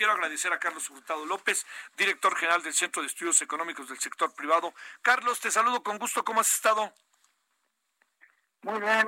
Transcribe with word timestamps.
Quiero 0.00 0.14
agradecer 0.14 0.50
a 0.50 0.58
Carlos 0.58 0.88
Hurtado 0.88 1.26
López, 1.26 1.66
director 1.94 2.34
general 2.34 2.62
del 2.62 2.72
Centro 2.72 3.02
de 3.02 3.08
Estudios 3.08 3.42
Económicos 3.42 3.86
del 3.86 3.98
Sector 3.98 4.32
Privado. 4.32 4.72
Carlos, 5.02 5.38
te 5.40 5.50
saludo 5.50 5.82
con 5.82 5.98
gusto. 5.98 6.24
¿Cómo 6.24 6.40
has 6.40 6.50
estado? 6.54 6.94
Muy 8.62 8.80
bien, 8.80 9.06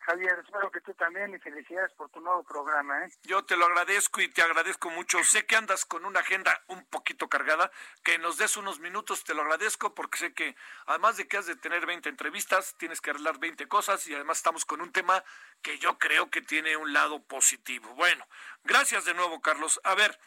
Javier, 0.00 0.38
espero 0.42 0.70
que 0.70 0.80
tú 0.80 0.94
también 0.94 1.34
y 1.34 1.38
felicidades 1.38 1.92
por 1.92 2.08
tu 2.10 2.20
nuevo 2.20 2.42
programa. 2.42 3.04
¿eh? 3.04 3.12
Yo 3.22 3.44
te 3.44 3.56
lo 3.56 3.66
agradezco 3.66 4.20
y 4.20 4.28
te 4.28 4.42
agradezco 4.42 4.90
mucho. 4.90 5.22
Sé 5.24 5.44
que 5.46 5.56
andas 5.56 5.84
con 5.84 6.04
una 6.04 6.20
agenda 6.20 6.62
un 6.68 6.84
poquito 6.86 7.28
cargada, 7.28 7.70
que 8.02 8.18
nos 8.18 8.38
des 8.38 8.56
unos 8.56 8.80
minutos, 8.80 9.24
te 9.24 9.34
lo 9.34 9.42
agradezco 9.42 9.94
porque 9.94 10.18
sé 10.18 10.34
que 10.34 10.56
además 10.86 11.16
de 11.16 11.28
que 11.28 11.36
has 11.36 11.46
de 11.46 11.56
tener 11.56 11.86
20 11.86 12.08
entrevistas, 12.08 12.76
tienes 12.78 13.00
que 13.00 13.10
arreglar 13.10 13.38
20 13.38 13.68
cosas 13.68 14.06
y 14.06 14.14
además 14.14 14.38
estamos 14.38 14.64
con 14.64 14.80
un 14.80 14.90
tema 14.90 15.22
que 15.62 15.78
yo 15.78 15.98
creo 15.98 16.30
que 16.30 16.40
tiene 16.40 16.76
un 16.76 16.92
lado 16.92 17.22
positivo. 17.22 17.94
Bueno, 17.94 18.26
gracias 18.64 19.04
de 19.04 19.14
nuevo, 19.14 19.40
Carlos. 19.40 19.80
A 19.84 19.94
ver, 19.94 20.18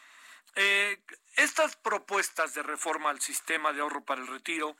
eh, 0.55 1.01
estas 1.35 1.75
propuestas 1.75 2.53
de 2.53 2.61
reforma 2.61 3.09
al 3.09 3.21
sistema 3.21 3.73
de 3.73 3.81
ahorro 3.81 4.03
para 4.03 4.21
el 4.21 4.27
retiro, 4.27 4.77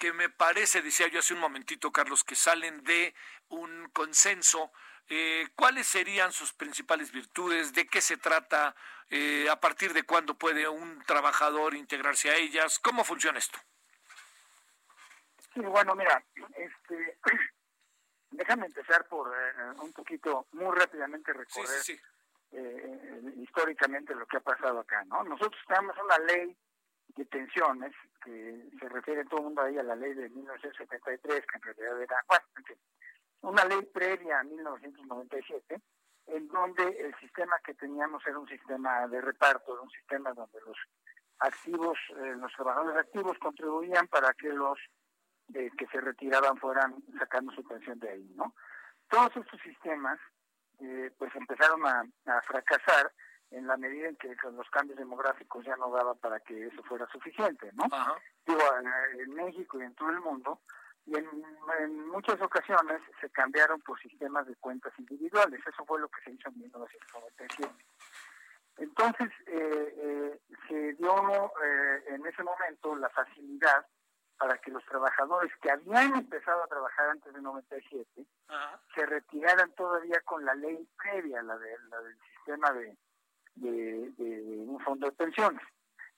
que 0.00 0.12
me 0.14 0.30
parece, 0.30 0.80
decía 0.80 1.08
yo 1.08 1.18
hace 1.20 1.34
un 1.34 1.40
momentito, 1.40 1.92
Carlos, 1.92 2.24
que 2.24 2.34
salen 2.34 2.82
de 2.84 3.14
un 3.50 3.90
consenso. 3.90 4.72
Eh, 5.08 5.46
¿Cuáles 5.54 5.86
serían 5.86 6.32
sus 6.32 6.54
principales 6.54 7.12
virtudes? 7.12 7.74
¿De 7.74 7.86
qué 7.86 8.00
se 8.00 8.16
trata? 8.16 8.74
Eh, 9.10 9.46
¿A 9.50 9.60
partir 9.60 9.92
de 9.92 10.04
cuándo 10.04 10.34
puede 10.38 10.66
un 10.68 11.02
trabajador 11.04 11.74
integrarse 11.74 12.30
a 12.30 12.36
ellas? 12.36 12.78
¿Cómo 12.78 13.04
funciona 13.04 13.38
esto? 13.38 13.58
Sí, 15.52 15.60
bueno, 15.60 15.94
mira, 15.94 16.24
este, 16.56 17.18
déjame 18.30 18.66
empezar 18.66 19.06
por 19.06 19.28
eh, 19.36 19.52
un 19.82 19.92
poquito, 19.92 20.46
muy 20.52 20.74
rápidamente 20.78 21.32
recorrer 21.34 21.68
Sí, 21.68 21.96
sí, 21.96 21.96
sí. 21.96 22.02
eh, 22.52 23.20
históricamente 23.36 24.14
lo 24.14 24.26
que 24.26 24.38
ha 24.38 24.40
pasado 24.40 24.80
acá, 24.80 25.04
¿no? 25.04 25.24
Nosotros 25.24 25.60
tenemos 25.68 25.94
una 26.02 26.18
ley 26.20 26.56
de 27.16 27.24
pensiones 27.26 27.92
que 28.24 28.68
se 28.78 28.88
refiere 28.88 29.24
todo 29.24 29.38
el 29.38 29.44
mundo 29.44 29.62
ahí 29.62 29.78
a 29.78 29.82
la 29.82 29.96
ley 29.96 30.14
de 30.14 30.28
1973, 30.28 31.44
que 31.46 31.56
en 31.56 31.62
realidad 31.62 32.02
era, 32.02 32.24
bueno, 32.28 32.44
una 33.42 33.64
ley 33.64 33.82
previa 33.92 34.40
a 34.40 34.44
1997, 34.44 35.80
en 36.26 36.48
donde 36.48 36.84
el 37.00 37.14
sistema 37.18 37.56
que 37.64 37.74
teníamos 37.74 38.24
era 38.26 38.38
un 38.38 38.48
sistema 38.48 39.06
de 39.08 39.20
reparto, 39.20 39.72
era 39.72 39.82
un 39.82 39.90
sistema 39.90 40.32
donde 40.32 40.60
los 40.60 40.76
activos, 41.38 41.98
eh, 42.10 42.34
los 42.36 42.52
trabajadores 42.52 42.98
activos 42.98 43.38
contribuían 43.38 44.06
para 44.08 44.32
que 44.34 44.48
los 44.48 44.78
eh, 45.54 45.70
que 45.76 45.86
se 45.86 46.00
retiraban 46.00 46.56
fueran 46.58 46.94
sacando 47.18 47.52
su 47.52 47.64
pensión 47.64 47.98
de 47.98 48.10
ahí, 48.10 48.32
¿no? 48.36 48.54
Todos 49.08 49.36
estos 49.36 49.60
sistemas, 49.62 50.20
eh, 50.78 51.10
pues 51.18 51.34
empezaron 51.34 51.84
a 51.86 52.42
fracasar 52.42 53.10
en 53.50 53.66
la 53.66 53.76
medida 53.76 54.08
en 54.08 54.16
que 54.16 54.34
los 54.52 54.68
cambios 54.70 54.98
demográficos 54.98 55.64
ya 55.64 55.76
no 55.76 55.90
daba 55.90 56.14
para 56.14 56.40
que 56.40 56.66
eso 56.66 56.82
fuera 56.84 57.06
suficiente, 57.10 57.70
¿no? 57.74 57.84
Ajá. 57.90 58.14
Digo, 58.46 58.60
en, 58.78 59.20
en 59.20 59.34
México 59.34 59.80
y 59.80 59.84
en 59.84 59.94
todo 59.94 60.10
el 60.10 60.20
mundo, 60.20 60.60
y 61.06 61.16
en, 61.16 61.26
en 61.80 62.08
muchas 62.08 62.40
ocasiones 62.40 63.00
se 63.20 63.30
cambiaron 63.30 63.80
por 63.80 64.00
sistemas 64.00 64.46
de 64.46 64.54
cuentas 64.56 64.92
individuales. 64.98 65.60
Eso 65.66 65.84
fue 65.84 65.98
lo 66.00 66.08
que 66.08 66.22
se 66.22 66.30
hizo 66.32 66.48
en 66.48 66.58
1997. 66.60 67.74
Entonces, 68.76 69.30
eh, 69.46 69.94
eh, 69.96 70.40
se 70.68 70.92
dio 70.94 71.52
eh, 71.62 72.04
en 72.08 72.24
ese 72.26 72.42
momento 72.42 72.94
la 72.96 73.08
facilidad 73.10 73.86
para 74.38 74.56
que 74.58 74.70
los 74.70 74.84
trabajadores 74.86 75.52
que 75.60 75.70
habían 75.70 76.16
empezado 76.16 76.62
a 76.62 76.68
trabajar 76.68 77.10
antes 77.10 77.34
de 77.34 77.42
97 77.42 78.24
Ajá. 78.48 78.80
se 78.94 79.04
retiraran 79.04 79.70
todavía 79.72 80.20
con 80.24 80.44
la 80.46 80.54
ley 80.54 80.88
previa, 80.96 81.42
la, 81.42 81.58
de, 81.58 81.76
la 81.90 82.00
del 82.00 82.16
sistema 82.36 82.72
de, 82.72 82.96
de, 83.60 84.10
de 84.16 84.64
un 84.66 84.80
fondo 84.80 85.06
de 85.06 85.12
pensiones. 85.12 85.62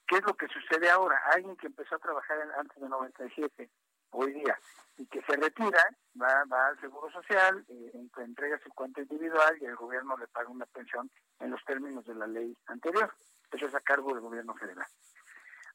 ¿Qué 0.07 0.17
es 0.17 0.23
lo 0.25 0.35
que 0.35 0.49
sucede 0.49 0.91
ahora? 0.91 1.19
Alguien 1.35 1.57
que 1.57 1.67
empezó 1.69 1.95
a 1.95 1.99
trabajar 1.99 2.39
antes 2.59 2.81
de 2.81 2.89
97, 2.89 3.71
hoy 4.11 4.33
día, 4.33 4.59
y 4.99 5.07
que 5.07 5.23
se 5.23 5.37
retira, 5.37 5.81
va, 6.21 6.45
va 6.53 6.67
al 6.69 6.81
Seguro 6.81 7.11
Social, 7.11 7.65
eh, 7.69 7.91
en- 7.95 8.11
entrega 8.23 8.59
su 8.63 8.71
cuenta 8.75 9.01
individual 9.01 9.57
y 9.61 9.65
el 9.65 9.77
gobierno 9.77 10.17
le 10.19 10.27
paga 10.29 10.49
una 10.51 10.67
pensión 10.67 11.11
en 11.41 11.51
los 11.51 11.65
términos 11.65 12.05
de 12.05 12.15
la 12.15 12.27
ley 12.27 12.55
anterior. 12.67 13.11
Eso 13.51 13.67
es 13.67 13.75
a 13.75 13.81
cargo 13.81 14.13
del 14.13 14.21
gobierno 14.21 14.55
federal. 14.55 14.87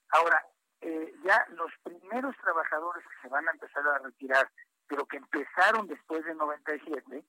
Ahora, 0.10 0.42
eh, 0.82 1.14
ya 1.24 1.46
los 1.50 1.72
primeros 1.84 2.36
trabajadores 2.38 3.04
que 3.04 3.22
se 3.24 3.28
van 3.30 3.48
a 3.48 3.52
empezar 3.52 3.88
a 3.88 4.00
retirar, 4.00 4.50
pero 4.88 5.06
que 5.06 5.18
empezaron 5.18 5.88
después 5.88 6.24
de 6.26 6.36
97, 6.36 7.24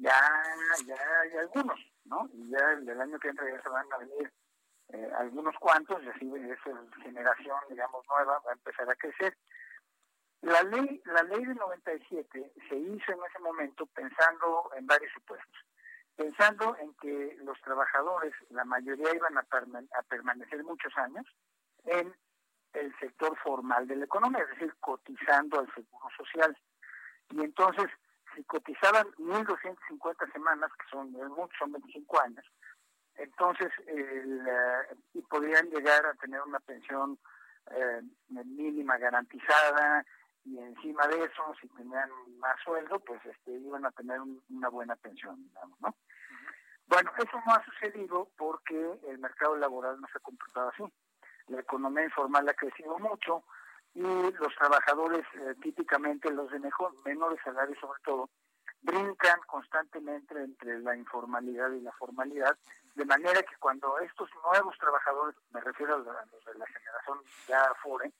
ya, 0.00 0.18
ya 0.86 0.96
hay 1.22 1.36
algunos, 1.38 1.78
¿no? 2.04 2.28
Y 2.32 2.50
ya 2.50 2.72
el 2.72 2.84
del 2.84 3.00
año 3.00 3.18
que 3.18 3.28
entra 3.28 3.48
ya 3.50 3.62
se 3.62 3.68
van 3.68 3.86
a 3.92 3.98
venir 3.98 4.32
eh, 4.92 5.10
algunos 5.18 5.54
cuantos, 5.58 6.02
y 6.02 6.08
así 6.08 6.32
esa 6.50 6.70
generación, 7.02 7.58
digamos, 7.68 8.04
nueva 8.08 8.38
va 8.46 8.50
a 8.50 8.54
empezar 8.54 8.90
a 8.90 8.96
crecer. 8.96 9.36
La 10.42 10.62
ley, 10.62 11.02
la 11.04 11.22
ley 11.24 11.44
del 11.44 11.56
97 11.56 12.52
se 12.68 12.76
hizo 12.76 13.12
en 13.12 13.18
ese 13.28 13.38
momento 13.40 13.86
pensando 13.86 14.70
en 14.76 14.86
varios 14.86 15.12
supuestos. 15.12 15.60
Pensando 16.16 16.76
en 16.78 16.92
que 16.94 17.36
los 17.44 17.60
trabajadores, 17.60 18.32
la 18.50 18.64
mayoría 18.64 19.14
iban 19.14 19.36
a, 19.38 19.42
perma- 19.44 19.86
a 19.98 20.02
permanecer 20.02 20.62
muchos 20.64 20.96
años 20.96 21.24
en 21.84 22.14
el 22.72 22.98
sector 22.98 23.36
formal 23.38 23.86
de 23.86 23.96
la 23.96 24.04
economía, 24.06 24.42
es 24.42 24.48
decir, 24.50 24.74
cotizando 24.80 25.60
al 25.60 25.74
seguro 25.74 26.08
social. 26.16 26.56
Y 27.30 27.42
entonces, 27.44 27.86
si 28.40 28.44
cotizaban 28.46 29.06
1.250 29.18 30.32
semanas, 30.32 30.70
que 30.78 30.88
son 30.90 31.14
es 31.14 31.28
mucho, 31.28 31.52
son 31.58 31.72
25 31.72 32.20
años, 32.22 32.44
entonces 33.16 33.68
eh, 33.86 34.96
y 35.12 35.20
podrían 35.22 35.68
llegar 35.68 36.06
a 36.06 36.14
tener 36.14 36.40
una 36.40 36.58
pensión 36.60 37.18
eh, 37.72 38.00
mínima 38.28 38.96
garantizada 38.96 40.04
y 40.46 40.58
encima 40.58 41.06
de 41.08 41.24
eso, 41.24 41.54
si 41.60 41.68
tenían 41.68 42.08
más 42.38 42.56
sueldo, 42.64 42.98
pues 43.00 43.20
este, 43.26 43.52
iban 43.52 43.84
a 43.84 43.90
tener 43.90 44.18
un- 44.20 44.42
una 44.48 44.70
buena 44.70 44.96
pensión, 44.96 45.36
digamos, 45.48 45.78
¿no? 45.82 45.94
Bueno, 46.86 47.10
eso 47.18 47.42
no 47.46 47.52
ha 47.54 47.62
sucedido 47.64 48.30
porque 48.38 48.98
el 49.08 49.18
mercado 49.18 49.54
laboral 49.56 50.00
no 50.00 50.08
se 50.08 50.16
ha 50.16 50.22
comportado 50.22 50.70
así. 50.70 50.84
La 51.48 51.60
economía 51.60 52.04
informal 52.04 52.48
ha 52.48 52.54
crecido 52.54 52.98
mucho 52.98 53.44
y 53.94 54.02
los 54.02 54.54
trabajadores, 54.56 55.24
eh, 55.34 55.54
típicamente 55.62 56.30
los 56.30 56.50
de 56.50 56.58
mejor, 56.60 56.92
menores 57.04 57.40
salarios 57.44 57.78
sobre 57.80 58.00
todo, 58.02 58.30
brincan 58.82 59.40
constantemente 59.46 60.34
entre 60.42 60.78
la 60.80 60.96
informalidad 60.96 61.70
y 61.72 61.80
la 61.80 61.92
formalidad, 61.92 62.56
de 62.94 63.04
manera 63.04 63.42
que 63.42 63.56
cuando 63.58 63.98
estos 63.98 64.30
nuevos 64.44 64.76
trabajadores, 64.78 65.36
me 65.52 65.60
refiero 65.60 65.94
a 65.96 65.98
los 65.98 66.06
de 66.44 66.54
la 66.58 66.66
generación 66.66 67.18
ya 67.46 67.62
Afore, 67.64 68.12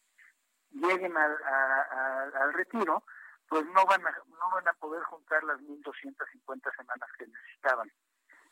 lleguen 0.73 1.17
al, 1.17 1.43
a- 1.45 1.83
a- 1.91 2.43
al 2.43 2.53
retiro, 2.53 3.03
pues 3.49 3.65
no 3.67 3.85
van, 3.87 4.07
a, 4.07 4.11
no 4.29 4.51
van 4.53 4.69
a 4.69 4.73
poder 4.75 5.03
juntar 5.05 5.43
las 5.45 5.61
1.250 5.61 6.71
semanas 6.77 7.11
que 7.19 7.27
necesitaban. 7.27 7.91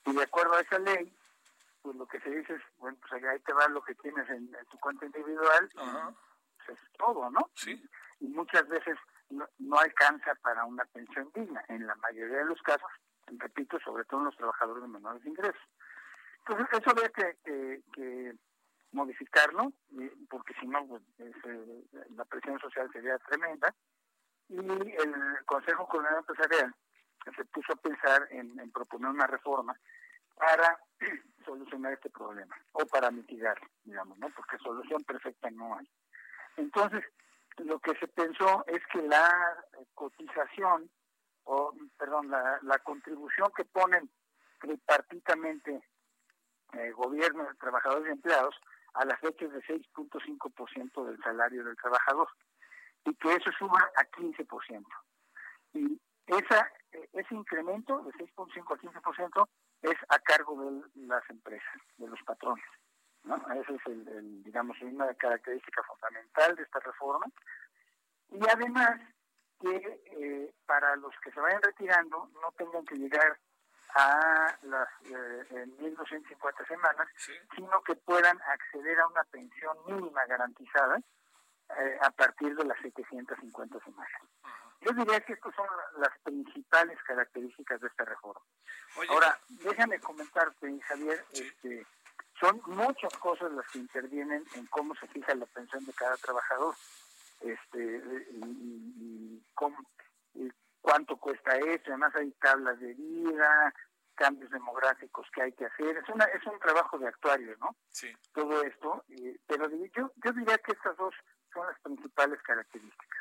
Y 0.06 0.12
de 0.14 0.22
acuerdo 0.22 0.54
a 0.54 0.60
esa 0.60 0.78
ley, 0.78 1.14
pues 1.82 1.94
lo 1.96 2.06
que 2.08 2.20
se 2.20 2.31
dice 2.31 2.54
es, 2.54 2.62
bueno, 2.78 2.96
pues 3.08 3.22
ahí 3.25 3.38
te 3.40 3.52
va 3.52 3.69
lo 3.69 3.82
que 3.82 3.94
tienes 3.96 4.28
en, 4.31 4.50
tu 4.70 4.78
cuenta 4.81 5.06
individual. 5.06 5.70
Es 6.69 6.79
todo, 6.99 7.31
¿no? 7.31 7.50
Sí. 7.55 7.82
y 8.20 8.26
muchas 8.29 8.67
veces 8.69 8.97
no, 9.31 9.47
no 9.59 9.79
alcanza 9.79 10.35
para 10.37 10.65
una 10.65 10.85
pensión 10.87 11.31
digna. 11.35 11.65
En 11.69 11.87
la 11.87 11.94
mayoría 11.97 12.38
de 12.38 12.44
los 12.47 12.61
casos, 12.62 12.91
repito, 13.26 13.79
sobre 13.81 14.05
todo 14.05 14.20
en 14.20 14.26
los 14.26 14.37
trabajadores 14.37 14.82
de 14.82 14.88
menores 14.88 15.25
ingresos. 15.26 15.61
Entonces, 16.41 16.67
eso 16.81 16.91
habría 16.91 17.09
que, 17.11 17.37
que, 17.44 17.82
que 17.93 18.32
modificarlo, 18.93 19.73
y- 19.91 20.09
porque 20.26 20.55
si 20.61 20.67
no, 20.67 20.87
pues, 20.87 21.03
es, 21.19 21.37
eh, 21.44 21.85
la 22.17 22.25
presión 22.25 22.59
social 22.59 22.88
sería 22.93 23.19
tremenda. 23.19 23.73
Y 24.49 24.56
el 24.56 25.44
Consejo 25.44 25.87
Coordinador 25.87 26.20
Empresarial 26.20 26.75
se 27.37 27.44
puso 27.47 27.73
a 27.75 27.76
pensar 27.76 28.26
en, 28.31 28.59
en 28.59 28.70
proponer 28.73 29.11
una 29.11 29.26
reforma 29.26 29.79
para 30.37 30.79
solucionar 31.44 31.93
este 31.93 32.09
problema, 32.11 32.56
o 32.73 32.87
para 32.87 33.11
mitigarlo, 33.11 33.69
digamos, 33.85 34.19
¿no? 34.19 34.29
Porque 34.31 34.56
solución 34.59 35.05
perfecta 35.05 35.50
no 35.50 35.76
hay. 35.76 35.87
Entonces, 36.58 37.05
lo 37.58 37.78
que 37.78 37.94
se 37.99 38.08
pensó 38.08 38.64
es 38.66 38.81
que 38.93 39.00
la 39.02 39.64
eh, 39.78 39.87
cotización, 39.94 40.90
o 41.44 41.72
perdón, 41.96 42.31
la, 42.31 42.78
contribución 42.84 43.50
que 43.56 43.64
ponen 43.64 44.10
tripartitamente 44.60 45.81
eh, 46.72 46.90
gobierno, 46.90 47.49
trabajadores 47.60 48.08
y 48.08 48.12
empleados 48.12 48.55
a 48.94 49.05
las 49.05 49.20
fechas 49.20 49.52
de 49.52 49.62
6.5% 49.62 51.06
del 51.06 51.19
salario 51.22 51.64
del 51.64 51.76
trabajador 51.76 52.28
y 53.05 53.14
que 53.14 53.34
eso 53.34 53.50
suma 53.58 53.88
a 53.96 54.05
15%. 54.05 54.84
Y 55.75 56.00
esa, 56.26 56.72
ese 57.12 57.34
incremento 57.34 58.02
de 58.02 58.12
6.5 58.12 58.75
a 58.75 59.00
15% 59.00 59.49
es 59.82 59.96
a 60.08 60.19
cargo 60.19 60.60
de 60.60 61.06
las 61.06 61.22
empresas, 61.31 61.81
de 61.99 62.08
los 62.08 62.20
patrones. 62.25 62.64
¿No? 63.25 63.37
Esa 63.37 63.73
es, 63.73 63.87
el, 63.87 64.43
digamos, 64.43 64.81
una 64.82 65.12
característica 65.15 65.82
fundamental 65.82 66.56
de 66.56 66.62
esta 66.62 66.81
reforma. 66.81 67.26
Y 68.31 68.41
además 68.49 69.00
que 69.61 70.00
eh, 70.12 70.55
para 70.67 70.97
los 70.97 71.12
que 71.23 71.32
se 71.32 71.41
vayan 71.41 71.62
retirando 71.62 72.31
no 72.41 72.53
tengan 72.56 72.85
que 72.85 72.97
llegar 72.97 73.38
a 73.94 74.56
las 74.62 74.88
eh, 75.06 75.67
1.250 75.81 76.69
semanas, 76.69 77.09
sino 77.56 77.82
que 77.82 77.97
puedan 77.97 78.38
acceder 78.43 79.00
a 79.00 79.09
una 79.09 79.25
pensión 79.25 79.76
mínima 79.87 80.25
garantizada 80.26 81.00
eh, 81.70 81.99
a 82.03 82.11
partir 82.11 82.55
de 82.55 82.65
las 82.65 82.79
750 82.81 83.81
semanas. 83.81 84.23
Yo 84.81 84.93
diría 84.93 85.20
que 85.20 85.32
estas 85.32 85.55
son 85.55 85.67
las 85.99 86.17
principales 86.23 86.99
características 87.03 87.81
de 87.81 87.88
esta 87.88 88.05
reforma. 88.05 88.41
Ahora, 89.09 89.38
déjame 89.49 89.99
comentarte, 89.99 90.81
Javier, 90.82 91.25
este, 91.32 91.85
son 92.40 92.61
muchas 92.67 93.12
cosas 93.19 93.52
las 93.52 93.67
que 93.70 93.79
intervienen 93.79 94.44
en 94.55 94.67
cómo 94.67 94.94
se 94.96 95.06
fija 95.08 95.35
la 95.35 95.46
pensión 95.46 95.85
de 95.85 95.93
cada 95.93 96.17
trabajador. 96.17 96.75
Este, 97.40 98.02
y, 98.32 99.43
cuánto 100.81 101.17
cuesta 101.17 101.56
eso, 101.56 101.82
además 101.88 102.14
hay 102.14 102.31
tablas 102.40 102.81
de 102.81 102.94
vida, 102.94 103.75
cambios 104.14 104.50
demográficos 104.50 105.26
que 105.32 105.43
hay 105.43 105.52
que 105.52 105.67
hacer, 105.67 105.96
es 105.99 106.08
una 106.08 106.25
es 106.25 106.44
un 106.46 106.58
trabajo 106.58 106.99
de 106.99 107.08
actuario, 107.08 107.56
¿no? 107.58 107.76
Sí. 107.90 108.11
Todo 108.32 108.62
esto, 108.62 109.05
pero 109.46 109.69
yo, 109.69 110.11
yo 110.25 110.32
diría 110.32 110.58
que 110.58 110.73
estas 110.73 110.96
dos 110.96 111.14
son 111.52 111.67
las 111.67 111.79
principales 111.81 112.41
características. 112.43 113.20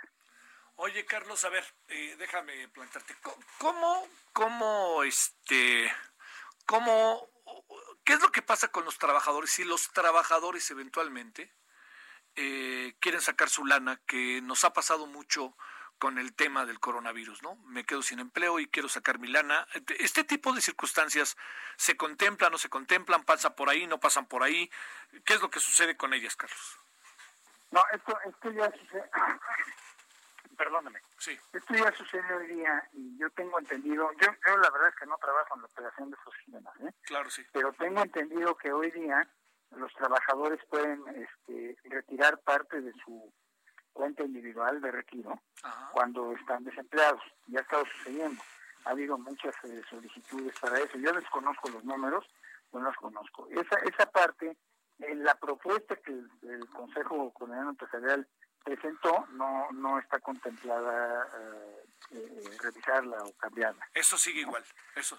Oye, 0.76 1.06
Carlos, 1.06 1.44
a 1.44 1.50
ver, 1.50 1.64
eh, 1.88 2.16
déjame 2.18 2.68
plantearte, 2.70 3.16
¿cómo, 3.60 4.08
cómo, 4.32 5.04
este, 5.04 5.92
cómo, 6.66 7.28
qué 8.08 8.14
es 8.14 8.22
lo 8.22 8.32
que 8.32 8.42
pasa 8.42 8.70
con 8.70 8.86
los 8.86 8.98
trabajadores 8.98 9.52
si 9.52 9.66
los 9.66 9.90
trabajadores 9.92 10.72
eventualmente 10.72 11.52
eh, 12.38 12.96
quieren 13.02 13.20
sacar 13.20 13.50
su 13.50 13.66
lana, 13.66 14.00
que 14.08 14.40
nos 14.42 14.64
ha 14.64 14.72
pasado 14.72 15.08
mucho 15.08 15.58
con 16.00 16.18
el 16.18 16.34
tema 16.34 16.66
del 16.66 16.80
coronavirus, 16.80 17.44
¿no? 17.44 17.58
Me 17.66 17.84
quedo 17.84 18.02
sin 18.02 18.20
empleo 18.20 18.60
y 18.60 18.68
quiero 18.68 18.88
sacar 18.88 19.20
mi 19.20 19.28
lana. 19.28 19.68
Este 20.00 20.24
tipo 20.24 20.54
de 20.54 20.62
circunstancias 20.62 21.36
se 21.76 21.98
contemplan, 21.98 22.50
no 22.50 22.58
se 22.58 22.70
contemplan, 22.70 23.26
pasan 23.26 23.56
por 23.56 23.70
ahí, 23.70 23.88
no 23.88 24.00
pasan 24.00 24.26
por 24.26 24.42
ahí. 24.42 24.72
¿Qué 25.26 25.34
es 25.34 25.42
lo 25.42 25.50
que 25.50 25.60
sucede 25.60 25.98
con 25.98 26.14
ellas, 26.14 26.38
Carlos? 26.38 26.80
No, 27.72 27.84
esto, 27.92 28.18
esto 28.26 28.52
ya 28.52 28.72
sucede. 28.72 29.10
Perdóname. 30.58 31.00
Sí. 31.18 31.38
Esto 31.54 31.74
ya 31.76 31.92
sucede 31.92 32.34
hoy 32.34 32.48
día 32.48 32.90
y 32.94 33.18
yo 33.18 33.30
tengo 33.32 33.60
entendido, 33.60 34.12
yo, 34.14 34.28
yo 34.48 34.58
la 34.58 34.70
verdad 34.72 34.90
es 34.90 34.96
que 34.96 35.06
no 35.06 35.18
trabajo 35.18 35.56
en 35.56 35.62
la 35.62 35.68
operación 35.68 36.10
de 36.10 36.18
esos 36.20 36.34
sistemas, 36.44 36.76
¿eh? 36.82 36.94
Claro, 37.04 37.30
sí. 37.30 37.46
Pero 37.54 37.72
tengo 37.74 38.02
entendido 38.02 38.56
que 38.56 38.72
hoy 38.72 38.90
día 38.92 39.28
los 39.76 39.94
trabajadores 39.94 40.60
pueden 40.70 41.04
este, 41.10 41.78
retirar 41.90 42.40
parte 42.40 42.82
de 42.82 42.94
su 42.94 43.32
cuenta 43.94 44.24
individual 44.24 44.80
de 44.80 44.92
retiro 44.92 45.42
cuando 45.92 46.34
están 46.34 46.64
desempleados. 46.64 47.22
Ya 47.48 47.60
ha 47.60 47.64
estado 47.64 47.86
sucediendo. 47.86 48.42
Ha 48.86 48.92
habido 48.92 49.18
muchas 49.18 49.54
eh, 49.64 49.82
solicitudes 49.90 50.58
para 50.60 50.80
eso. 50.80 50.98
Yo 50.98 51.12
desconozco 51.12 51.70
los 51.70 51.84
números, 51.84 52.26
no 52.72 52.80
los 52.80 52.96
conozco. 52.96 53.48
Esa, 53.50 53.76
esa 53.78 54.06
parte, 54.12 54.56
en 55.00 55.24
la 55.24 55.36
propuesta 55.36 55.96
que 55.96 56.12
el, 56.12 56.70
Consejo 56.70 57.32
Coordinador 57.34 57.70
Empresarial 57.72 58.28
presentó, 58.68 59.26
no, 59.32 59.72
no 59.72 59.98
está 59.98 60.20
contemplada 60.20 61.28
eh, 61.40 61.84
eh, 62.12 62.58
revisarla 62.62 63.24
o 63.24 63.32
cambiarla. 63.38 63.88
Eso 63.94 64.18
sigue 64.18 64.42
igual, 64.42 64.64
eso 64.96 65.18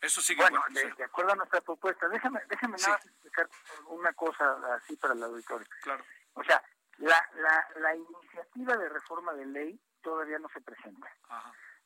Eso 0.00 0.20
sigue 0.20 0.42
bueno, 0.42 0.60
igual. 0.68 0.96
De, 0.96 1.04
acuerdo 1.04 1.32
a 1.32 1.36
nuestra 1.36 1.60
propuesta, 1.60 2.08
déjame, 2.08 2.40
déjame 2.48 2.76
nada 2.78 2.96
explicar 2.96 3.48
una 3.86 4.12
cosa 4.14 4.56
así 4.74 4.96
para 4.96 5.14
el 5.14 5.22
auditorio. 5.22 5.66
Claro. 5.82 6.04
O 6.34 6.42
sea, 6.42 6.60
la, 6.98 7.24
la, 7.36 7.66
la 7.80 7.94
iniciativa 7.94 8.76
de 8.76 8.88
reforma 8.88 9.32
de 9.34 9.46
ley 9.46 9.80
todavía 10.02 10.38
no 10.40 10.48
se 10.48 10.60
presenta. 10.60 11.08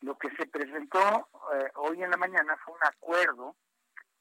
Lo 0.00 0.16
que 0.16 0.30
se 0.30 0.46
presentó 0.46 1.28
eh, 1.54 1.70
hoy 1.74 2.02
en 2.02 2.10
la 2.10 2.16
mañana 2.16 2.56
fue 2.64 2.74
un 2.74 2.84
acuerdo 2.84 3.56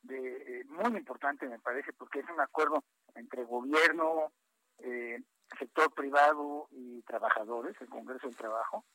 de, 0.02 0.60
eh, 0.60 0.66
muy 0.66 0.98
importante, 0.98 1.48
me 1.48 1.60
parece, 1.60 1.94
porque 1.94 2.20
es 2.20 2.30
un 2.30 2.40
acuerdo 2.40 2.84
entre 3.16 3.44
gobierno, 3.46 4.32
eh, 4.80 5.22
sector 5.58 5.94
privado 5.94 6.68
y 6.72 7.02
trabajadores, 7.04 7.76
el 7.80 7.90
Congreso 7.90 8.28
del 8.28 8.38
Trabajo, 8.38 8.86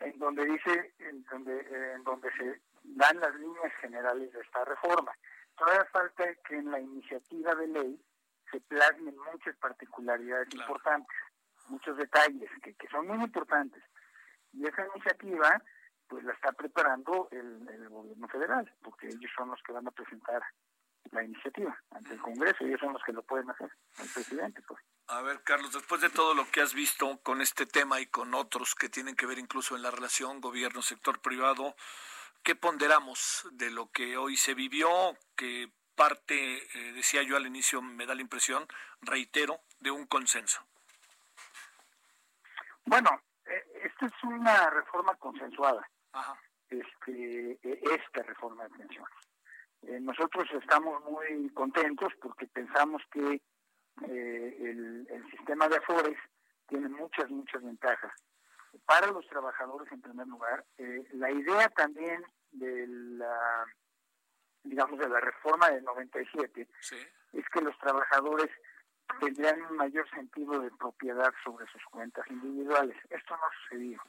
en 0.00 0.18
donde 0.18 0.44
dice, 0.44 0.94
en 0.98 1.22
donde, 1.24 1.92
en 1.94 2.04
donde 2.04 2.30
se 2.32 2.60
dan 2.84 3.18
las 3.20 3.34
líneas 3.36 3.72
generales 3.80 4.32
de 4.32 4.40
esta 4.40 4.64
reforma. 4.64 5.12
Todavía 5.56 5.84
falta 5.86 6.24
que 6.46 6.56
en 6.56 6.70
la 6.70 6.80
iniciativa 6.80 7.54
de 7.54 7.66
ley 7.68 8.00
se 8.50 8.60
plasmen 8.60 9.16
muchas 9.32 9.56
particularidades 9.56 10.54
importantes, 10.54 11.16
muchos 11.68 11.96
detalles 11.96 12.50
que, 12.62 12.74
que 12.74 12.88
son 12.88 13.06
muy 13.06 13.24
importantes. 13.24 13.82
Y 14.52 14.66
esa 14.66 14.86
iniciativa 14.94 15.62
pues 16.08 16.24
la 16.24 16.32
está 16.32 16.52
preparando 16.52 17.28
el, 17.30 17.88
gobierno 17.88 18.28
federal, 18.28 18.72
porque 18.82 19.08
ellos 19.08 19.30
son 19.36 19.50
los 19.50 19.62
que 19.62 19.72
van 19.72 19.86
a 19.86 19.90
presentar 19.90 20.42
la 21.10 21.22
iniciativa 21.22 21.76
ante 21.90 22.14
el 22.14 22.20
Congreso 22.20 22.64
y 22.64 22.68
ellos 22.68 22.80
son 22.80 22.92
los 22.92 23.02
que 23.02 23.12
lo 23.12 23.22
pueden 23.22 23.50
hacer, 23.50 23.70
el 23.98 24.08
presidente. 24.12 24.62
Pues. 24.66 24.80
A 25.08 25.22
ver, 25.22 25.40
Carlos, 25.44 25.72
después 25.72 26.00
de 26.00 26.10
todo 26.10 26.34
lo 26.34 26.50
que 26.50 26.60
has 26.60 26.74
visto 26.74 27.18
con 27.22 27.40
este 27.40 27.64
tema 27.64 28.00
y 28.00 28.06
con 28.06 28.34
otros 28.34 28.74
que 28.74 28.88
tienen 28.88 29.14
que 29.14 29.26
ver 29.26 29.38
incluso 29.38 29.76
en 29.76 29.82
la 29.82 29.92
relación 29.92 30.40
gobierno-sector 30.40 31.20
privado, 31.20 31.76
¿qué 32.42 32.56
ponderamos 32.56 33.46
de 33.52 33.70
lo 33.70 33.88
que 33.92 34.16
hoy 34.16 34.36
se 34.36 34.54
vivió? 34.54 35.16
Que 35.36 35.70
parte, 35.94 36.56
eh, 36.56 36.92
decía 36.92 37.22
yo 37.22 37.36
al 37.36 37.46
inicio, 37.46 37.80
me 37.80 38.04
da 38.04 38.16
la 38.16 38.20
impresión, 38.20 38.66
reitero, 39.00 39.60
de 39.78 39.92
un 39.92 40.06
consenso. 40.06 40.60
Bueno, 42.84 43.08
eh, 43.44 43.64
esta 43.84 44.06
es 44.06 44.24
una 44.24 44.70
reforma 44.70 45.14
consensuada. 45.14 45.88
Este, 46.68 47.52
e, 47.62 47.80
esta 47.92 48.24
reforma 48.24 48.64
de 48.64 48.70
pensiones. 48.70 49.14
Eh, 49.82 50.00
nosotros 50.00 50.48
estamos 50.60 51.00
muy 51.04 51.48
contentos 51.50 52.12
porque 52.20 52.46
pensamos 52.48 53.02
que 53.12 53.40
el, 54.02 55.06
el, 55.08 55.30
sistema 55.30 55.68
de 55.68 55.76
Afores 55.76 56.18
tiene 56.68 56.88
muchas, 56.88 57.30
muchas 57.30 57.62
ventajas. 57.62 58.12
Para 58.84 59.06
los 59.08 59.26
trabajadores, 59.28 59.90
en 59.92 60.02
primer 60.02 60.26
lugar, 60.26 60.64
la 61.12 61.30
idea 61.30 61.68
también 61.70 62.24
de 62.52 62.86
la 62.86 63.66
digamos, 64.66 64.98
de 64.98 65.08
la 65.08 65.20
reforma 65.20 65.70
del 65.70 65.84
97, 65.84 66.68
es 67.32 67.48
que 67.48 67.60
los 67.60 67.78
trabajadores 67.78 68.50
tendrían 69.20 69.62
un 69.62 69.76
mayor 69.76 70.08
sentido 70.10 70.60
de 70.60 70.70
propiedad 70.72 71.32
sobre 71.44 71.66
sus 71.68 71.82
cuentas 71.84 72.26
individuales. 72.28 72.96
Esto 73.10 73.36
no 73.36 73.42
sucedió. 73.62 74.02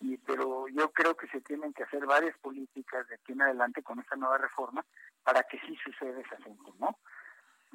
Y, 0.00 0.16
pero 0.18 0.66
yo 0.68 0.90
creo 0.90 1.16
que 1.16 1.28
se 1.28 1.40
tienen 1.42 1.72
que 1.72 1.84
hacer 1.84 2.04
varias 2.06 2.36
políticas 2.38 3.06
de 3.08 3.14
aquí 3.14 3.32
en 3.32 3.42
adelante 3.42 3.82
con 3.82 4.00
esta 4.00 4.16
nueva 4.16 4.38
reforma 4.38 4.84
para 5.22 5.44
que 5.44 5.60
sí 5.60 5.76
suceda 5.84 6.20
ese 6.20 6.34
asunto, 6.34 6.74
¿no? 6.80 6.98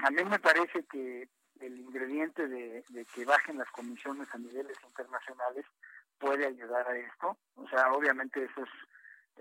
A 0.03 0.11
mí 0.11 0.23
me 0.25 0.37
parece 0.37 0.83
que 0.85 1.29
el 1.61 1.79
ingrediente 1.79 2.47
de, 2.47 2.83
que 3.13 3.25
bajen 3.25 3.57
las 3.57 3.69
comisiones 3.71 4.27
a 4.33 4.37
niveles 4.37 4.77
internacionales 4.87 5.65
puede 6.17 6.45
ayudar 6.45 6.87
a 6.87 6.97
esto. 6.97 7.37
O 7.55 7.67
sea, 7.69 7.91
obviamente 7.93 8.43
esos 8.43 8.69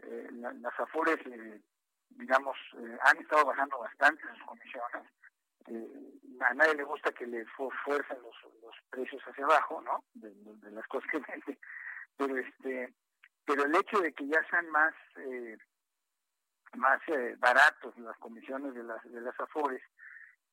eh, 0.03 0.29
las 0.33 0.79
afores 0.79 1.19
eh, 1.27 1.61
digamos, 2.11 2.57
eh, 2.79 2.99
han 3.03 3.19
estado 3.19 3.47
bajando 3.47 3.79
bastante 3.79 4.23
sus 4.29 4.43
comisiones. 4.45 5.03
Eh, 5.69 6.13
a 6.41 6.55
nadie 6.55 6.75
le 6.75 6.85
gusta 6.85 7.13
que 7.13 7.27
le 7.27 7.45
fuercen 7.47 8.19
los, 8.23 8.53
los 8.63 8.75
precios 8.91 9.23
hacia 9.23 9.45
abajo, 9.45 9.81
¿no? 9.83 10.05
De, 10.15 10.71
las 10.71 10.87
cosas 10.87 11.11
que 11.11 11.19
vende. 11.31 11.59
Pero, 12.17 12.37
este, 12.37 12.95
pero 13.45 13.65
el 13.65 13.75
hecho 13.75 14.01
de 14.01 14.13
que 14.13 14.27
ya 14.27 14.43
sean 14.49 14.69
más, 14.71 14.95
más 16.77 17.01
baratos 17.39 17.97
las 17.99 18.17
comisiones 18.19 18.75
de 18.75 18.83
las, 18.83 19.03
de 19.05 19.21
las 19.21 19.39
AFORES 19.39 19.83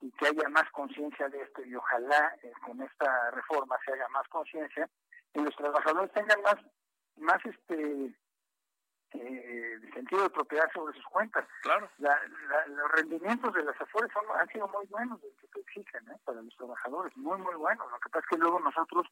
y 0.03 0.11
que 0.11 0.27
haya 0.27 0.49
más 0.49 0.69
conciencia 0.71 1.29
de 1.29 1.41
esto 1.41 1.63
y 1.63 1.73
ojalá 1.75 2.35
con 2.65 2.81
esta 2.81 3.31
reforma 3.31 3.77
se 3.85 3.93
haga 3.93 4.07
más 4.09 4.27
conciencia 4.27 4.89
y 5.33 5.39
los 5.39 5.55
trabajadores 5.55 6.11
tengan 6.11 6.41
más 6.41 6.57
más 7.15 7.39
este 7.45 8.13
eh, 9.13 9.79
sentido 9.93 10.23
de 10.23 10.29
propiedad 10.29 10.69
sobre 10.73 10.93
sus 10.95 11.05
cuentas. 11.05 11.45
Claro. 11.61 11.89
los 11.99 12.91
rendimientos 12.91 13.53
de 13.53 13.63
las 13.63 13.79
afores 13.79 14.11
son, 14.11 14.23
han 14.37 14.47
sido 14.49 14.67
muy 14.67 14.85
buenos 14.87 15.21
que 15.21 15.61
exigen 15.61 16.09
¿eh? 16.09 16.17
para 16.25 16.41
los 16.41 16.55
trabajadores, 16.57 17.15
muy, 17.15 17.39
muy 17.39 17.55
buenos. 17.55 17.89
Lo 17.89 17.99
que 17.99 18.09
pasa 18.09 18.25
es 18.25 18.29
que 18.29 18.41
luego 18.41 18.59
nosotros 18.59 19.07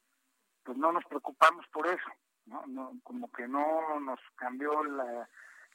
pues 0.63 0.77
no 0.77 0.91
nos 0.91 1.05
preocupamos 1.05 1.65
por 1.67 1.87
eso, 1.87 2.09
¿no? 2.47 2.63
no 2.67 2.93
como 3.03 3.31
que 3.31 3.47
no 3.47 3.97
nos 4.01 4.19
cambió 4.35 4.83
la 4.83 5.29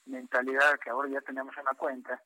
mentalidad 0.05 0.79
que 0.79 0.91
ahora 0.91 1.09
ya 1.09 1.21
tenemos 1.23 1.57
en 1.57 1.65
la 1.65 1.75
cuenta 1.75 2.23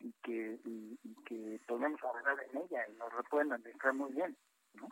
y 0.00 0.12
que, 0.22 0.58
y, 0.64 0.98
que 1.24 1.60
podemos 1.66 2.02
hablar 2.02 2.36
en 2.50 2.58
ella 2.58 2.86
y 2.88 2.92
nos 2.94 3.12
lo 3.12 3.22
pueden 3.24 3.52
administrar 3.52 3.94
muy 3.94 4.12
bien. 4.12 4.36
¿no? 4.74 4.88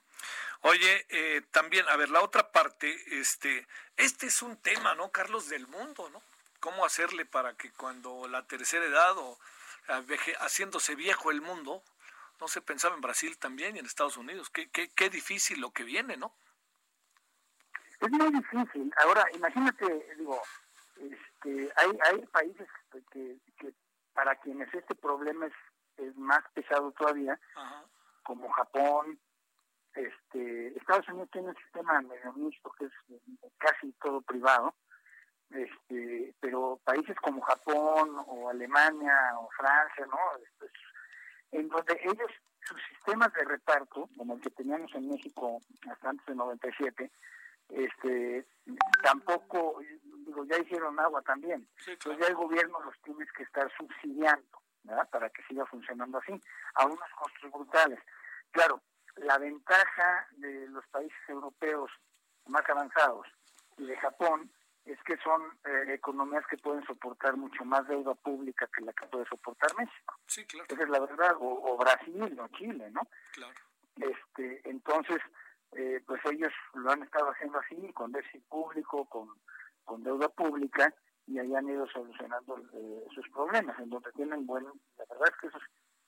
Oye, 0.62 1.06
eh, 1.10 1.42
también, 1.50 1.86
a 1.88 1.96
ver, 1.96 2.08
la 2.10 2.22
otra 2.22 2.50
parte, 2.50 2.94
este, 3.18 3.66
este 3.96 4.26
es 4.26 4.42
un 4.42 4.56
tema, 4.56 4.94
¿no, 4.94 5.10
Carlos, 5.10 5.48
del 5.48 5.66
mundo, 5.68 6.08
¿no? 6.10 6.22
¿Cómo 6.60 6.84
hacerle 6.84 7.24
para 7.26 7.54
que 7.54 7.70
cuando 7.72 8.26
la 8.28 8.46
tercera 8.46 8.84
edad 8.84 9.16
o 9.18 9.38
haciéndose 10.40 10.96
viejo 10.96 11.30
el 11.30 11.40
mundo, 11.40 11.82
no 12.40 12.48
se 12.48 12.60
pensaba 12.60 12.94
en 12.94 13.00
Brasil 13.00 13.38
también 13.38 13.76
y 13.76 13.78
en 13.78 13.86
Estados 13.86 14.16
Unidos? 14.16 14.50
Qué, 14.50 14.68
qué, 14.70 14.88
qué 14.88 15.10
difícil 15.10 15.60
lo 15.60 15.70
que 15.70 15.84
viene, 15.84 16.16
¿no? 16.16 16.34
Es 18.00 18.10
muy 18.10 18.30
difícil. 18.30 18.92
Ahora, 18.96 19.24
imagínate, 19.32 20.14
digo, 20.18 20.42
este, 20.96 21.72
hay, 21.76 21.98
hay 22.04 22.26
países 22.26 22.68
que, 23.12 23.38
que 23.58 23.72
para 24.16 24.34
quienes 24.36 24.72
este 24.74 24.94
problema 24.94 25.46
es, 25.46 25.52
es 25.98 26.16
más 26.16 26.42
pesado 26.54 26.90
todavía, 26.92 27.38
como 28.24 28.50
Japón, 28.50 29.20
este, 29.94 30.76
Estados 30.76 31.08
Unidos 31.10 31.28
tiene 31.30 31.48
un 31.48 31.56
sistema 31.56 32.00
medio 32.00 32.32
mixto 32.32 32.72
que 32.78 32.86
es 32.86 32.92
casi 33.58 33.92
todo 34.02 34.22
privado, 34.22 34.74
este, 35.50 36.34
pero 36.40 36.80
países 36.82 37.14
como 37.18 37.42
Japón 37.42 38.16
o 38.26 38.48
Alemania 38.48 39.38
o 39.38 39.48
Francia, 39.50 40.06
¿no? 40.06 40.18
Pues, 40.58 40.72
en 41.52 41.68
donde 41.68 42.00
ellos, 42.02 42.30
sus 42.62 42.82
sistemas 42.88 43.32
de 43.34 43.44
reparto, 43.44 44.08
como 44.16 44.34
el 44.34 44.40
que 44.40 44.50
teníamos 44.50 44.92
en 44.94 45.08
México 45.08 45.60
hasta 45.90 46.08
antes 46.08 46.26
de 46.26 46.34
97, 46.34 47.12
este, 47.68 48.46
tampoco, 49.02 49.45
ya 50.56 50.62
hicieron 50.62 50.98
agua 50.98 51.22
también. 51.22 51.68
Entonces 51.86 52.20
ya 52.20 52.28
el 52.28 52.34
gobierno 52.34 52.80
los 52.80 52.94
tiene 53.02 53.26
que 53.36 53.42
estar 53.42 53.70
subsidiando, 53.76 54.62
¿verdad? 54.84 55.08
Para 55.10 55.30
que 55.30 55.42
siga 55.44 55.66
funcionando 55.66 56.18
así, 56.18 56.40
a 56.74 56.86
unos 56.86 57.10
costos 57.18 57.50
brutales. 57.50 58.00
Claro, 58.50 58.80
la 59.16 59.38
ventaja 59.38 60.28
de 60.32 60.68
los 60.68 60.86
países 60.88 61.18
europeos 61.28 61.90
más 62.46 62.68
avanzados 62.68 63.26
y 63.76 63.86
de 63.86 63.96
Japón 63.96 64.50
es 64.84 65.02
que 65.02 65.16
son 65.18 65.42
eh, 65.64 65.94
economías 65.94 66.46
que 66.48 66.56
pueden 66.58 66.84
soportar 66.86 67.36
mucho 67.36 67.64
más 67.64 67.86
deuda 67.88 68.14
pública 68.14 68.68
que 68.68 68.84
la 68.84 68.92
que 68.92 69.06
puede 69.06 69.26
soportar 69.26 69.76
México. 69.76 70.14
Sí, 70.26 70.44
claro. 70.46 70.66
Esa 70.68 70.82
es 70.84 70.88
la 70.88 71.00
verdad, 71.00 71.36
o, 71.40 71.76
Brasil 71.76 72.38
o 72.38 72.48
Chile, 72.56 72.90
¿no? 72.92 73.02
Claro. 73.32 73.54
Este, 73.96 74.60
entonces, 74.68 75.18
eh, 75.72 76.00
pues 76.06 76.20
ellos 76.26 76.52
lo 76.74 76.92
han 76.92 77.02
estado 77.02 77.30
haciendo 77.30 77.58
así, 77.58 77.92
con 77.94 78.12
déficit 78.12 78.44
público, 78.44 79.06
con, 79.06 79.28
con 79.86 80.02
deuda 80.02 80.28
pública, 80.28 80.92
y 81.26 81.38
ahí 81.38 81.54
han 81.54 81.68
ido 81.68 81.88
solucionando 81.88 82.58
eh, 82.74 83.04
sus 83.14 83.26
problemas, 83.30 83.78
en 83.78 83.88
donde 83.88 84.12
tienen 84.12 84.44
buen, 84.44 84.64
la 84.64 85.04
verdad 85.08 85.28
es 85.28 85.40
que 85.40 85.46
esos, 85.46 85.62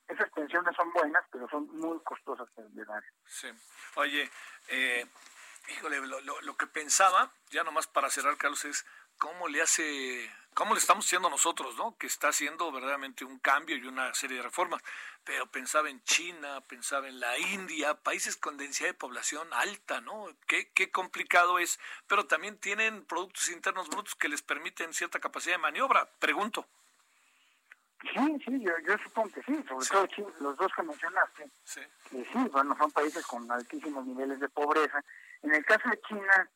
esas 0.06 0.30
pensiones 0.30 0.76
son 0.76 0.92
buenas, 0.92 1.24
pero 1.32 1.48
son 1.48 1.66
muy 1.78 1.98
costosas 2.00 2.46
de 2.56 2.84
dar. 2.84 3.02
Sí. 3.26 3.48
Oye, 3.96 4.30
eh, 4.68 5.06
híjole, 5.70 6.06
lo, 6.06 6.20
lo, 6.20 6.56
que 6.56 6.66
pensaba, 6.66 7.30
ya 7.50 7.64
nomás 7.64 7.86
para 7.86 8.10
cerrar, 8.10 8.36
Carlos, 8.36 8.64
es 8.64 8.86
cómo 9.18 9.48
le 9.48 9.60
hace, 9.60 10.30
cómo 10.54 10.74
le 10.74 10.80
estamos 10.80 11.04
haciendo 11.04 11.28
nosotros, 11.28 11.76
¿no? 11.76 11.96
Que 11.98 12.06
está 12.06 12.28
haciendo 12.28 12.72
verdaderamente 12.72 13.24
un 13.24 13.38
cambio 13.38 13.76
y 13.76 13.86
una 13.86 14.14
serie 14.14 14.38
de 14.38 14.42
reformas. 14.42 14.82
Pero 15.24 15.46
pensaba 15.46 15.90
en 15.90 16.02
China, 16.04 16.60
pensaba 16.62 17.08
en 17.08 17.20
la 17.20 17.38
India, 17.38 17.94
países 17.94 18.36
con 18.36 18.56
densidad 18.56 18.88
de 18.88 18.94
población 18.94 19.46
alta, 19.52 20.00
¿no? 20.00 20.26
Qué, 20.46 20.70
qué 20.72 20.90
complicado 20.90 21.58
es, 21.58 21.78
pero 22.06 22.26
también 22.26 22.58
tienen 22.58 23.04
productos 23.04 23.48
internos 23.50 23.88
brutos 23.88 24.14
que 24.14 24.28
les 24.28 24.40
permiten 24.40 24.94
cierta 24.94 25.20
capacidad 25.20 25.54
de 25.54 25.62
maniobra, 25.62 26.08
pregunto. 26.18 26.66
Sí, 28.00 28.38
sí, 28.44 28.60
yo, 28.60 28.72
yo 28.86 28.96
supongo 29.02 29.30
que 29.30 29.42
sí, 29.42 29.64
sobre 29.68 29.86
todo 29.86 30.06
China, 30.06 30.28
los 30.40 30.56
dos 30.56 30.72
que 30.72 30.82
mencionaste, 30.84 31.50
sí. 31.64 31.80
que 32.08 32.24
sí, 32.24 32.38
bueno, 32.52 32.76
son 32.78 32.92
países 32.92 33.26
con 33.26 33.50
altísimos 33.50 34.06
niveles 34.06 34.38
de 34.38 34.48
pobreza. 34.48 35.02
En 35.42 35.52
el 35.52 35.64
caso 35.64 35.88
de 35.88 36.00
China, 36.02 36.48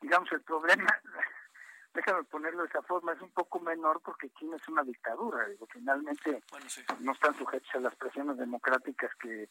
digamos, 0.00 0.30
el 0.32 0.40
problema, 0.42 0.86
déjame 1.94 2.24
ponerlo 2.24 2.62
de 2.62 2.68
esa 2.68 2.82
forma, 2.82 3.12
es 3.12 3.20
un 3.20 3.30
poco 3.30 3.60
menor 3.60 4.00
porque 4.02 4.30
China 4.30 4.56
es 4.56 4.68
una 4.68 4.82
dictadura. 4.82 5.46
Digo, 5.48 5.66
finalmente 5.72 6.42
no 7.00 7.12
están 7.12 7.34
sujetos 7.34 7.68
a 7.74 7.80
las 7.80 7.94
presiones 7.96 8.36
democráticas 8.38 9.14
que, 9.16 9.48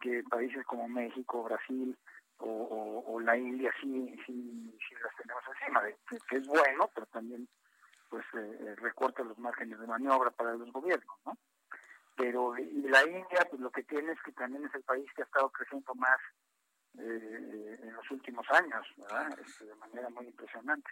que 0.00 0.22
países 0.24 0.64
como 0.66 0.88
México, 0.88 1.44
Brasil 1.44 1.96
o, 2.38 3.04
o, 3.06 3.20
la 3.20 3.36
India 3.36 3.70
sí, 3.80 4.16
sí, 4.24 4.78
sí, 4.88 4.94
las 5.02 5.14
tenemos 5.16 5.42
encima, 5.46 5.82
de, 5.82 5.96
que, 6.28 6.36
es 6.36 6.46
bueno, 6.46 6.88
pero 6.94 7.06
también 7.06 7.46
pues 8.08 8.24
eh, 8.34 8.58
eh, 8.60 8.74
recorta 8.76 9.22
los 9.22 9.38
márgenes 9.38 9.78
de 9.78 9.86
maniobra 9.86 10.30
para 10.30 10.54
los 10.54 10.72
gobiernos, 10.72 11.16
¿no? 11.26 11.36
Pero 12.16 12.58
y 12.58 12.82
la 12.88 13.02
India, 13.04 13.46
pues 13.48 13.60
lo 13.60 13.70
que 13.70 13.82
tiene 13.84 14.12
es 14.12 14.22
que 14.22 14.32
también 14.32 14.64
es 14.64 14.74
el 14.74 14.82
país 14.82 15.06
que 15.14 15.22
ha 15.22 15.26
estado 15.26 15.50
creciendo 15.50 15.94
más 15.94 16.18
eh, 16.98 17.78
en 17.82 17.94
los 17.94 18.10
últimos 18.10 18.46
años, 18.50 18.86
este, 19.46 19.64
de 19.64 19.74
manera 19.76 20.08
muy 20.10 20.26
impresionante. 20.26 20.90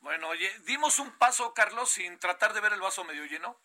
Bueno, 0.00 0.28
oye, 0.28 0.50
dimos 0.66 0.98
un 0.98 1.10
paso, 1.18 1.54
Carlos, 1.54 1.90
sin 1.90 2.18
tratar 2.18 2.52
de 2.52 2.60
ver 2.60 2.72
el 2.72 2.80
vaso 2.80 3.04
medio 3.04 3.24
lleno. 3.24 3.58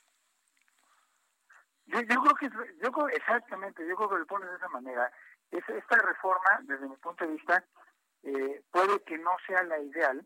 Yo, 1.86 2.00
creo 2.06 2.36
que, 2.36 2.50
yo 2.82 2.92
creo, 2.92 3.10
exactamente, 3.10 3.86
yo 3.86 3.96
creo 3.96 4.10
que 4.10 4.18
lo 4.20 4.26
pones 4.26 4.50
de 4.50 4.56
esa 4.56 4.70
manera. 4.70 5.12
Es, 5.52 5.68
esta 5.68 5.98
reforma, 5.98 6.62
desde 6.64 6.88
mi 6.88 6.96
punto 6.98 7.26
de 7.26 7.34
vista, 7.34 7.66
eh, 8.24 8.64
puede 8.72 9.04
que 9.04 9.18
no 9.18 9.32
sea 9.46 9.64
la 9.64 9.80
ideal, 9.80 10.26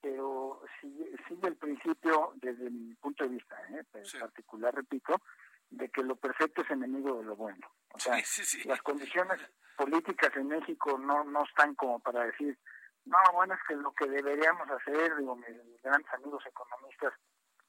pero 0.00 0.62
sigue, 0.80 1.14
sigue 1.28 1.48
el 1.48 1.56
principio, 1.56 2.32
desde 2.36 2.70
mi 2.70 2.94
punto 2.94 3.24
de 3.24 3.30
vista, 3.30 3.56
¿eh? 3.70 3.84
en 3.92 4.20
particular, 4.20 4.74
repito, 4.74 5.20
de 5.68 5.88
que 5.90 6.02
lo 6.02 6.16
perfecto 6.16 6.62
es 6.62 6.70
enemigo 6.70 7.18
de 7.18 7.24
lo 7.24 7.36
bueno. 7.36 7.70
O 7.92 7.98
sea, 7.98 8.16
las 8.64 8.82
condiciones 8.82 9.40
políticas 9.80 10.30
en 10.36 10.48
México 10.48 10.98
no, 10.98 11.24
no 11.24 11.42
están 11.44 11.74
como 11.74 11.98
para 12.00 12.26
decir, 12.26 12.58
no, 13.06 13.16
bueno, 13.32 13.54
es 13.54 13.60
que 13.66 13.74
lo 13.74 13.92
que 13.92 14.06
deberíamos 14.06 14.68
hacer, 14.70 15.16
digo, 15.16 15.34
mis, 15.36 15.82
grandes 15.82 16.12
amigos 16.12 16.44
economistas, 16.46 17.14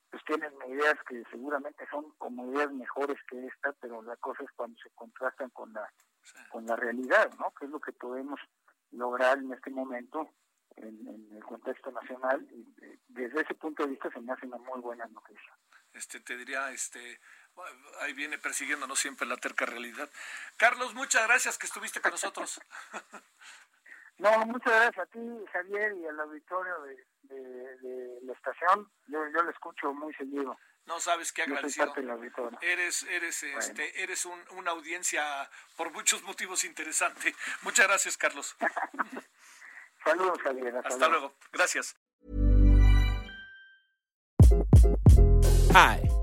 pues 0.09 0.21
tienen 0.25 0.51
ideas 0.67 0.97
que 1.07 1.23
seguramente 1.31 1.87
son 1.89 2.11
como 2.17 2.51
ideas 2.51 2.69
mejores 2.73 3.17
que 3.29 3.47
esta, 3.47 3.71
pero 3.79 4.01
la 4.01 4.17
cosa 4.17 4.43
es 4.43 4.51
cuando 4.57 4.77
se 4.83 4.89
contrastan 4.89 5.51
con 5.51 5.71
la, 5.71 5.89
con 6.49 6.65
la 6.65 6.75
realidad, 6.75 7.31
¿no? 7.39 7.53
Que 7.57 7.63
es 7.63 7.71
lo 7.71 7.79
que 7.79 7.93
podemos 7.93 8.41
lograr 8.91 9.37
en 9.37 9.53
este 9.53 9.69
momento 9.69 10.29
en, 10.75 11.29
el 11.31 11.43
contexto 11.45 11.91
nacional 11.93 12.45
y 12.51 12.75
eh, 12.83 12.99
desde 13.07 13.41
ese 13.41 13.55
punto 13.55 13.83
de 13.83 13.91
vista 13.91 14.09
se 14.11 14.19
me 14.19 14.33
hace 14.33 14.47
una 14.47 14.57
muy 14.57 14.81
buena 14.81 15.05
noticia. 15.05 15.57
Este, 15.93 16.19
te 16.19 16.35
diría, 16.35 16.71
este, 16.71 17.21
ahí 17.99 18.13
viene 18.13 18.37
persiguiendo 18.37 18.95
siempre 18.95 19.27
la 19.27 19.37
terca 19.37 19.65
realidad. 19.65 20.09
Carlos, 20.57 20.93
muchas 20.93 21.27
gracias 21.27 21.57
que 21.57 21.67
estuviste 21.67 22.01
con 22.01 22.11
nosotros. 22.11 22.61
No, 24.17 24.45
muchas 24.45 24.71
gracias 24.71 24.99
a 24.99 25.05
ti, 25.07 25.19
Javier, 25.51 25.93
y 25.93 26.05
al 26.05 26.19
auditorio 26.19 26.73
de, 27.23 28.19
la 28.21 28.33
estación. 28.33 28.87
Yo, 29.07 29.17
yo 29.33 29.41
lo 29.41 29.49
escucho 29.49 29.91
muy 29.93 30.13
seguido. 30.13 30.55
No 30.85 30.99
sabes 30.99 31.31
qué 31.31 31.41
agradecido. 31.43 31.91
Eres, 32.61 33.03
eres, 33.03 33.41
este, 33.41 34.03
eres 34.03 34.25
un, 34.25 34.39
una 34.51 34.71
audiencia 34.71 35.49
por 35.75 35.91
muchos 35.91 36.21
motivos 36.21 36.63
interesante. 36.65 37.33
Muchas 37.63 37.87
gracias, 37.87 38.17
Carlos. 38.17 38.55
Saludos, 40.03 40.39
Javier. 40.41 40.75
Hasta, 40.83 41.07
luego. 41.07 41.33
Gracias. 41.51 41.95
Hi, 45.73 46.10